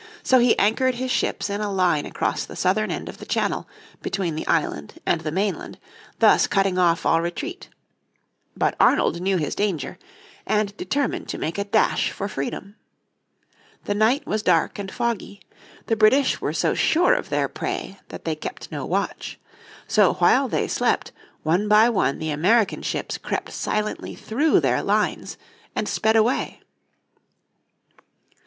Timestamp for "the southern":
2.43-2.89